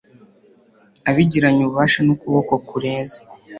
[1.09, 3.19] abigiranye ububasha n’ukuboko kureze